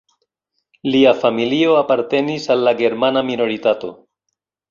[0.93, 3.93] Lia familio apartenis al la germana minoritato.